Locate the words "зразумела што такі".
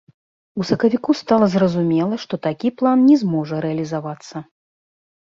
1.55-2.71